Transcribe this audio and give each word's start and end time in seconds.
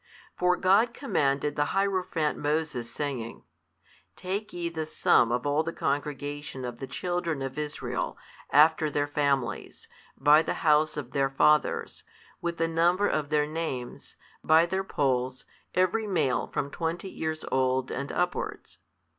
For 0.35 0.55
God 0.57 0.95
commanded 0.95 1.55
the 1.55 1.75
hierophant 1.77 2.35
Moses, 2.35 2.89
saying, 2.89 3.43
Take 4.15 4.51
ye 4.51 4.67
the 4.67 4.87
sum 4.87 5.31
of 5.31 5.45
all 5.45 5.61
the 5.61 5.71
congregation 5.71 6.65
of 6.65 6.79
the 6.79 6.87
children 6.87 7.43
of 7.43 7.55
Israel, 7.55 8.17
after 8.49 8.89
their 8.89 9.05
families, 9.05 9.87
by 10.17 10.41
the 10.41 10.55
house 10.65 10.97
of 10.97 11.11
their 11.11 11.29
fathers, 11.29 12.03
with 12.41 12.57
the 12.57 12.67
number 12.67 13.07
of 13.07 13.29
their 13.29 13.45
names, 13.45 14.15
by 14.43 14.65
their 14.65 14.83
polls, 14.83 15.45
every 15.75 16.07
male 16.07 16.47
from 16.47 16.71
twenty 16.71 17.07
years 17.11 17.45
old 17.51 17.91
and 17.91 18.11
upwards. 18.11 18.79